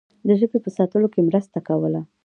[0.27, 2.01] د ژبې په ساتلو کې مرسته کوله.